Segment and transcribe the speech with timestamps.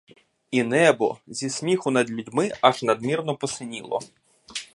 [0.51, 3.99] І небо зі сміху над людьми аж надмірно посиніло.